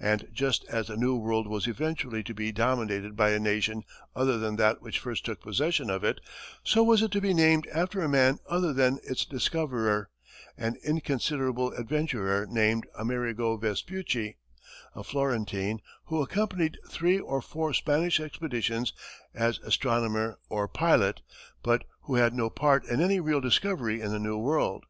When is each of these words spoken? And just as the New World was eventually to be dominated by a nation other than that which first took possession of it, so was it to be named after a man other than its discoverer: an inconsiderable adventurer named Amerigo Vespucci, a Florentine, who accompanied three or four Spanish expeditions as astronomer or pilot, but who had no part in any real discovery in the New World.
And 0.00 0.28
just 0.32 0.64
as 0.70 0.86
the 0.88 0.96
New 0.96 1.16
World 1.16 1.46
was 1.46 1.66
eventually 1.66 2.22
to 2.22 2.32
be 2.32 2.52
dominated 2.52 3.14
by 3.14 3.32
a 3.32 3.38
nation 3.38 3.82
other 4.16 4.38
than 4.38 4.56
that 4.56 4.80
which 4.80 4.98
first 4.98 5.26
took 5.26 5.42
possession 5.42 5.90
of 5.90 6.02
it, 6.02 6.22
so 6.64 6.82
was 6.82 7.02
it 7.02 7.10
to 7.10 7.20
be 7.20 7.34
named 7.34 7.66
after 7.66 8.00
a 8.00 8.08
man 8.08 8.38
other 8.48 8.72
than 8.72 8.98
its 9.04 9.26
discoverer: 9.26 10.08
an 10.56 10.76
inconsiderable 10.82 11.74
adventurer 11.74 12.46
named 12.46 12.86
Amerigo 12.98 13.58
Vespucci, 13.58 14.38
a 14.94 15.04
Florentine, 15.04 15.80
who 16.06 16.22
accompanied 16.22 16.78
three 16.88 17.18
or 17.18 17.42
four 17.42 17.74
Spanish 17.74 18.20
expeditions 18.20 18.94
as 19.34 19.58
astronomer 19.58 20.38
or 20.48 20.66
pilot, 20.66 21.20
but 21.62 21.84
who 22.04 22.14
had 22.14 22.32
no 22.32 22.48
part 22.48 22.86
in 22.86 23.02
any 23.02 23.20
real 23.20 23.42
discovery 23.42 24.00
in 24.00 24.12
the 24.12 24.18
New 24.18 24.38
World. 24.38 24.86